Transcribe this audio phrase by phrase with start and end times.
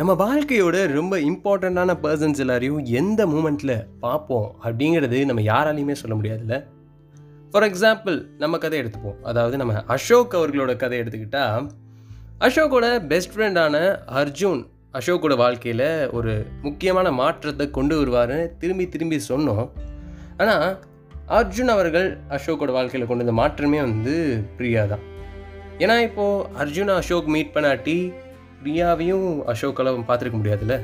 [0.00, 3.72] நம்ம வாழ்க்கையோட ரொம்ப இம்பார்ட்டண்ட்டான பர்சன்ஸ் எல்லாரையும் எந்த மூமெண்ட்டில்
[4.04, 6.56] பார்ப்போம் அப்படிங்கிறது நம்ம யாராலையுமே சொல்ல முடியாதுல்ல?
[7.50, 9.18] ஃபார் எக்ஸாம்பிள் நம்ம கதை எடுத்துப்போம்.
[9.22, 11.42] அதாவது நம்ம அசோக் அவர்களோட கதை எடுத்துக்கிட்டா
[12.46, 13.82] அசோக்கோட பெஸ்ட் ஃப்ரெண்டான
[14.20, 14.62] அர்ஜுன்
[15.00, 19.68] அசோக்கோட வாழ்க்கையில் ஒரு முக்கியமான மாற்றத்தை கொண்டு வருவாருன்னு திரும்பி திரும்பி சொன்னோம்.
[20.38, 20.66] ஆனால்
[21.40, 24.16] அர்ஜுன் அவர்கள் அசோக்கோட வாழ்க்கையில் கொண்டு வந்த மாற்றமே வந்து
[24.56, 25.06] பிரியா தான்
[25.84, 27.98] ஏன்னா இப்போது அர்ஜுன் அசோக் மீட் பண்ணாட்டி
[28.64, 30.80] பிரியாவையும் அசோக்கெல்லாம் பார்த்துருக்க முடியாதுல்ல?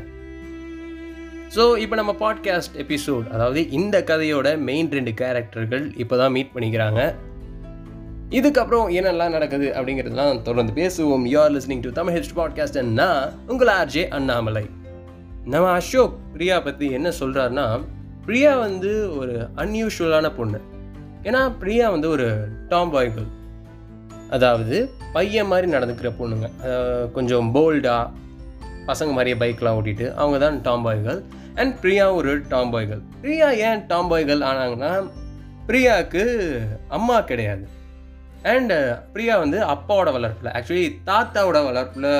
[1.57, 7.15] ஸோ இப்போ நம்ம பாட்காஸ்ட் எபிசோட் அதாவது இந்த கதையோட மெயின் ரெண்டு கேரக்டர்கள் இப்போ தான் மீட் பண்ணிக்கிறாங்க.
[8.31, 11.27] இதுக்கப்புறம் என்னெல்லாம் நடக்குது அப்படிங்கிறதுலாம் தொடர்ந்து பேசுவோம்.
[11.27, 14.67] யூஆர் லிஸ்னிங் டு தமிழ் ஹெஸ்ட் பாட்காஸ்ட்னா உங்கள் ஆர்ஜே அண்ணாமலை.
[15.45, 17.81] நம்ம அசோக் பிரியா பற்றி என்ன சொல்கிறாருன்னா
[18.27, 20.61] பிரியா வந்து ஒரு அன்யூஷுவலான பொண்ணு.
[21.23, 23.36] ஏன்னா பிரியா வந்து ஒரு டாம் பாய்கள்
[24.35, 24.77] அதாவது
[25.17, 26.49] பையன் மாதிரி நடந்துக்கிற பொண்ணுங்க.
[27.17, 28.25] கொஞ்சம் போல்டாக
[28.91, 31.21] பசங்க மாதிரியே பைக்லாம் ஓட்டிட்டு அவங்க தான் டாம் பாய்கள்
[31.61, 34.93] அண்ட் பிரியா ஒரு டாம் பாய்கள் பிரியா ஏன் டாம் பாய்கள் ஆனாங்கன்னா
[35.69, 36.25] பிரியாவுக்கு
[36.97, 37.65] அம்மா கிடையாது.
[38.53, 38.75] அண்ட்
[39.13, 42.13] பிரியா வந்து அப்பாவோட வளர்ப்பில் ஆக்சுவலி தாத்தாவோட வளர்ப்பில்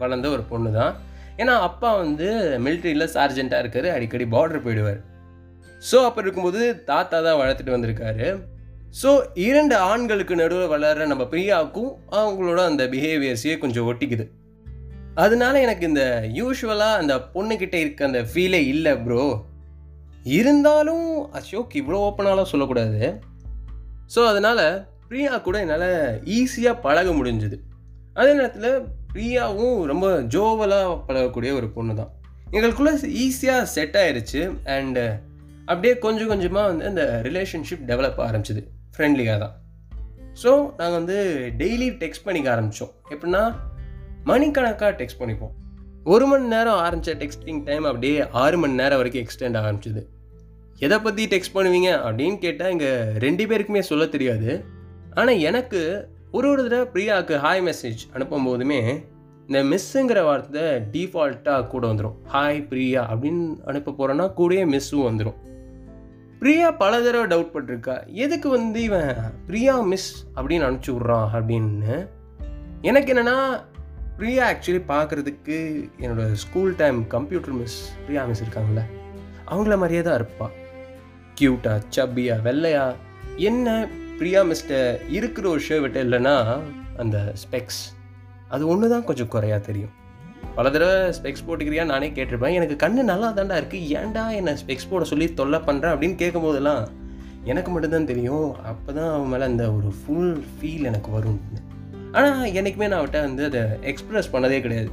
[0.00, 0.94] வளர்ந்த ஒரு பொண்ணு தான்
[1.40, 2.28] ஏன்னா அப்பா வந்து
[2.64, 5.00] மிலிட்ரியில் சார்ஜெண்ட்டாக இருக்கார் அடிக்கடி பார்டர் போயிடுவார்.
[5.90, 8.26] ஸோ அப்போ இருக்கும்போது தாத்தா தான் வளர்த்துட்டு வந்திருக்காரு.
[9.00, 9.10] ஸோ
[9.48, 14.24] இரண்டு ஆண்களுக்கு நடுவில் வளர்கிற நம்ம பிரியாவுக்கும் அவங்களோட அந்த பிஹேவியர்ஸையே கொஞ்சம் ஒட்டிக்குது.
[15.24, 16.04] அதனால எனக்கு இந்த
[16.40, 19.24] யூஸ்வலாக அந்த பொண்ணுக்கிட்ட இருக்க அந்த ஃபீலே இல்லை ப்ரோ
[20.38, 21.06] இருந்தாலும்
[21.38, 23.00] அசோக் இவ்வளோ ஓப்பனாலாம் சொல்லக்கூடாது.
[24.14, 24.64] ஸோ அதனால்
[25.08, 25.90] பிரியா கூட என்னால்
[26.38, 27.56] ஈஸியாக பழக முடிஞ்சுது.
[28.18, 28.70] அதே நேரத்தில்
[29.14, 32.12] பிரியாவும் ரொம்ப ஜோவலாக பழகக்கூடிய ஒரு பொண்ணு தான்
[32.54, 32.92] எங்களுக்குள்ளே
[33.24, 34.40] ஈஸியாக செட் ஆயிடுச்சு
[34.76, 35.04] அண்டு
[35.68, 38.62] அப்படியே கொஞ்சம் கொஞ்சமாக வந்து அந்த ரிலேஷன்ஷிப் டெவலப் ஆரம்பிச்சிது.
[38.94, 39.54] ஃப்ரெண்ட்லியாக தான்.
[40.42, 41.18] ஸோ நாங்கள் வந்து
[41.60, 43.42] டெய்லி டெக்ஸ்ட் பண்ணிக்க ஆரம்பித்தோம் எப்படின்னா
[44.30, 45.52] மணிக்கணக்காக டெக்ஸ்ட் பண்ணிப்போம்.
[46.12, 50.02] ஒரு மணி நேரம் ஆரம்பித்த டெக்ஸ்டிங் டைம் அப்படியே ஆறு மணி நேரம் வரைக்கும் எக்ஸ்டெண்ட் ஆரம்பிச்சிது.
[50.86, 52.90] எதை பற்றி டெக்ஸ்ட் பண்ணுவீங்க அப்படின்னு கேட்டால் இங்கே
[53.24, 54.50] ரெண்டு பேருக்குமே சொல்ல தெரியாது.
[55.20, 55.80] ஆனால் எனக்கு
[56.36, 58.80] ஒரு ஒரு தடவை பிரியாவுக்கு ஹாய் மெசேஜ் அனுப்பும் போதுமே
[59.48, 65.38] இந்த மிஸ்ஸுங்கிற வார்த்தை டிஃபால்ட்டாக கூட வந்துடும் ஹாய் பிரியா அப்படின்னு அனுப்ப போகிறோன்னா கூடயே மிஸ்ஸும் வந்துடும்
[66.42, 68.06] பிரியா பல தடவை டவுட் பட்டிருக்கா?
[68.06, 69.14] எதுக்கு வந்து இவன்
[69.46, 72.08] பிரியா மிஸ் அப்படின்னு அனுப்பிச்சி விட்றான் அப்படின்னு?
[72.82, 73.62] எனக்கு என்னென்னா
[74.16, 75.58] பிரியா ஆக்சுவலி பார்க்குறதுக்கு
[76.00, 78.82] என்னோடய school time computer miss Priya miss இருக்காங்கள
[79.48, 80.50] அவங்கள மாதிரியே தான் இருப்பாள்
[81.40, 82.94] க்யூட்டா சப்பியா வெள்ளையா?
[83.36, 83.88] என்ன
[84.18, 86.60] பிரியா மிஸ்ட இருக்கிற ஒரு ஷர்ட் இல்லைன்னா
[86.96, 87.82] அந்த ஸ்பெக்ஸ்
[88.48, 89.92] அது ஒன்று தான் கொஞ்சம் குறையா தெரியும்.
[90.56, 92.56] பல தடவை ஸ்பெக்ஸ் போட்டுக்கிறியா நானே கேட்டிருப்பேன்.
[92.58, 96.82] எனக்கு கண்ணு நல்லா தாண்டா இருக்குது ஏன்டா என்னை ஸ்பெக்ஸ் போட சொல்லி தொல்லை பண்ணுறேன் அப்படின்னு கேட்கும்போதெல்லாம்
[97.52, 98.48] எனக்கு மட்டும்தான் தெரியும்.
[98.70, 101.38] அப்போ தான் அவன் மேலே அந்த ஒரு ஃபுல் ஃபீல் எனக்கு வரும்.
[102.16, 104.90] ஆனால் என்றைக்குமே நான் அவட்ட வந்து அதை எக்ஸ்ப்ரெஸ் பண்ணதே கிடையாது.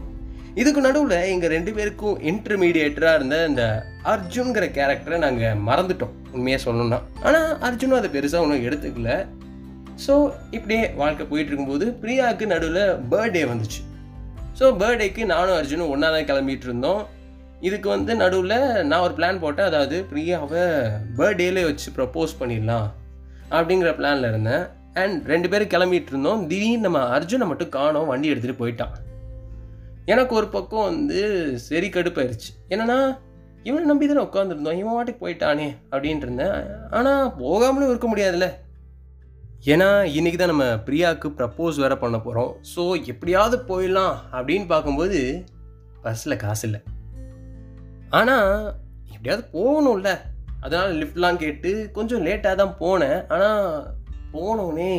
[0.62, 3.66] இதுக்கு நடுவில் எங்கள் ரெண்டு பேருக்கும் இன்டர்மீடியேட்டராக இருந்த இந்த
[4.14, 6.16] அர்ஜுன்கிற கேரக்டரை நாங்கள் மறந்துட்டோம்.
[6.38, 7.00] உண்மையாக சொல்லணும்னா.
[7.28, 9.12] ஆனால் அர்ஜுனும் அதை பெருசாக ஒன்றும் எடுத்துக்கல.
[10.06, 10.16] ஸோ
[10.58, 12.84] இப்படியே வாழ்க்கை போயிட்டு இருக்கும்போது பிரியாவுக்கு நடுவில்
[13.14, 13.80] பர்த்டே வந்துச்சு.
[14.60, 17.02] ஸோ பர்த்டேக்கு நானும் அர்ஜுனும் ஒன்றா தான் கிளம்பிட்டு இருந்தோம்
[17.68, 18.58] இதுக்கு வந்து நடுவில்
[18.90, 19.70] நான் ஒரு பிளான் போட்டேன்.
[19.70, 20.64] அதாவது பிரியாவை
[21.20, 22.88] பர்த்டேலே வச்சு ப்ரப்போஸ் பண்ணிடலாம்
[23.56, 24.64] அப்படிங்கிற பிளானில் இருந்தேன்.
[25.02, 28.10] அண்ட் ரெண்டு பேரும் கிளம்பிட்டு இருந்தோம் திடீர்னு நம்ம அர்ஜுனை மட்டும் காணோம்.
[28.12, 28.96] வண்டி எடுத்துகிட்டு போயிட்டான்.
[30.14, 31.20] எனக்கு ஒரு பக்கம் வந்து
[31.68, 32.52] சரி கடுப்பாயிருச்சு.
[32.74, 33.00] என்னன்னா
[33.70, 36.58] இவனை நம்பி தானே உட்காந்துருந்தோம் இவன் வாட்டுக்கு போயிட்டானே அப்படின்ட்டு இருந்தேன்.
[36.98, 38.50] ஆனால் போகாமலும் இருக்க முடியாதுல்ல.
[39.68, 39.88] ஏன்னா
[40.18, 45.46] இன்றைக்கி தான் நம்ம பிரியாவுக்கு ப்ரப்போஸ் வேறு பண்ண போகிறோம் ஸோ எப்படியாவது போயிடலாம் அப்படின்னு பார்க்கும்போது
[46.04, 46.80] பஸ்ஸில் காசு இல்லை.
[48.10, 48.78] ஆனால்
[49.16, 50.12] எப்படியாவது போகணும்ல.
[50.62, 53.20] அதனால் லிஃப்ட்லாம் கேட்டு கொஞ்சம் லேட்டாக தான் போனேன்.
[53.34, 53.68] ஆனால்
[54.34, 54.94] போனோடனே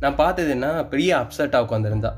[0.00, 2.12] நான் பார்த்தது என்ன பிரியா அப்செட்டாக உட்காந்துருந்தா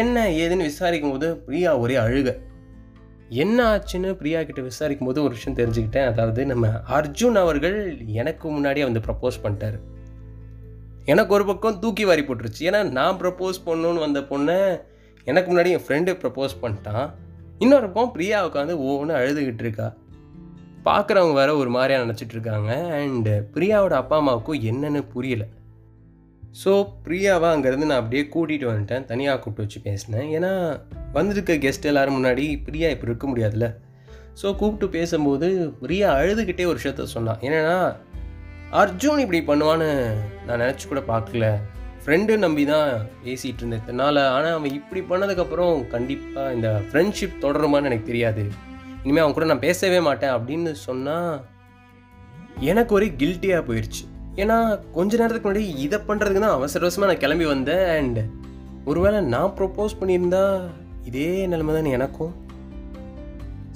[0.00, 2.30] என்ன ஏதுன்னு விசாரிக்கும் போது பிரியா ஒரே அழுக.
[3.28, 6.10] என்ன ஆச்சுன்னு பிரியா கிட்ட விசாரிக்கும் போது ஒரு விஷயம் தெரிஞ்சுக்கிட்டேன்.
[6.12, 6.66] அதாவது நம்ம
[6.98, 9.80] அர்ஜுன் அவர்கள் எனக்கு முன்னாடியே வந்து ப்ரப்போஸ் பண்ணிட்டாரு.
[11.04, 12.60] எனக்கு ஒரு பக்கம் தூக்கி வாரி போட்டுருச்சு.
[12.60, 14.58] ஏன்னா நான் ப்ரப்போஸ் பண்ணணுன்னு வந்த பொண்ணை
[15.24, 17.06] எனக்கு முன்னாடி என் ஃப்ரெண்டு ப்ரப்போஸ் பண்ணிட்டான்.
[17.58, 19.94] இன்னொரு பக்கம் பிரியா உட்காந்து ஒவ்வொன்று அழுதுகிட்டு இருக்கா.
[20.84, 22.72] பார்க்குறவங்க வேற ஒரு மாதிரியாக நினச்சிட்டு இருக்காங்க.
[22.98, 25.44] அண்டு பிரியாவோட அப்பா அம்மாவுக்கும் என்னன்னு புரியல.
[26.64, 26.72] ஸோ
[27.04, 29.04] பிரியாவை அங்கேருந்து நான் அப்படியே கூட்டிகிட்டு வந்துட்டேன்.
[29.04, 30.28] தனியாக கூப்பிட்டு வச்சு பேசினேன்.
[30.36, 30.80] ஏன்னா
[31.12, 33.68] வந்திருக்க கெஸ்ட் எல்லோரும் முன்னாடி பிரியா இப்போ இருக்க முடியாதுல்ல.
[34.42, 35.48] ஸோ கூப்பிட்டு பேசும்போது
[35.80, 37.40] பிரியா அழுதுகிட்டே ஒரு விஷயத்த சொன்னான்.
[37.40, 37.76] என்னென்னா
[38.80, 39.88] அர்ஜுன் இப்படி பண்ணுவான்னு
[40.46, 41.48] நான் நினச்சி கூட பார்க்கல.
[42.04, 42.88] ஃப்ரெண்டு நம்பி தான்
[43.24, 48.44] பேசிகிட்டு இருந்தேன் இத்தனால ஆனால் அவன் இப்படி பண்ணதுக்கப்புறம் கண்டிப்பாக இந்த ஃப்ரெண்ட்ஷிப் தொடருமான்னு எனக்கு தெரியாது.
[49.04, 51.30] இனிமேல் அவன் கூட நான் பேசவே மாட்டேன் அப்படின்னு சொன்னால்
[52.72, 54.04] எனக்கு ஒரே கில்ட்டியாக போயிடுச்சு
[54.42, 54.58] ஏன்னா
[54.98, 57.86] கொஞ்ச நேரத்துக்கு முன்னாடி இதை பண்ணுறதுக்கு தான் அவசர அவசரமாக நான் கிளம்பி வந்தேன்.
[57.98, 58.20] அண்ட்
[58.90, 60.44] ஒருவேளை நான் ப்ரொப்போஸ் பண்ணியிருந்தா
[61.10, 62.34] இதே நிலைமை தான் எனக்கும்.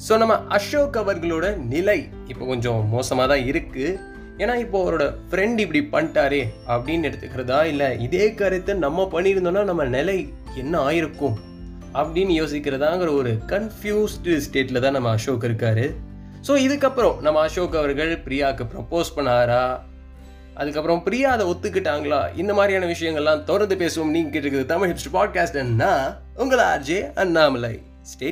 [0.04, 2.00] ஸோ நம்ம அசோக் அவர்களோட நிலை
[2.32, 3.98] இப்போ கொஞ்சம் மோசமாக தான் இருக்குது
[4.38, 6.42] ஏன்னா இப்போ அவரோட ஃப்ரெண்ட் இப்படி பண்ணிட்டாரே
[6.74, 7.64] அப்படின்னு எடுத்துக்கிறதா?
[7.64, 11.36] இல்லை இதே கருத்தை நம்ம பண்ணியிருந்தோம்னா நம்ம நிலை என்ன ஆயிருக்கும்
[11.94, 15.86] அப்படின்னு யோசிக்கிறதாங்கிற ஒரு கன்ஃபியூஸ்டு ஸ்டேட்டில் தான் நம்ம அசோக் இருக்காரு.
[16.46, 19.62] ஸோ இதுக்கப்புறம் நம்ம அசோக் அவர்கள் பிரியாவுக்கு ப்ரப்போஸ் பண்ணாரா?
[20.54, 22.20] அதுக்கப்புறம் பிரியா அதை ஒத்துக்கிட்டாங்களா?
[22.36, 24.14] இந்த மாதிரியான விஷயங்கள்லாம் தொடர்ந்து பேசுவோம்.
[24.14, 25.58] நீங்கள் கேட்டுருக்குது தமிழ் ஹிப்ஸ்ட் பாட்காஸ்ட்
[26.34, 27.74] உங்களை ஆர்ஜே அண்ணாமலை.
[28.10, 28.28] ஸ்டே